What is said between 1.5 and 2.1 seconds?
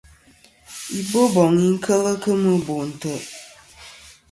i boŋ kel